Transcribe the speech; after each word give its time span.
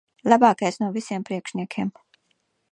Labākais 0.31 0.79
no 0.83 0.87
visiem 0.95 1.27
priekšniekiem. 1.29 1.95